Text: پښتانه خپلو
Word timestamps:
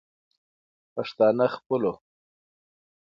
پښتانه 0.93 1.45
خپلو 1.55 1.93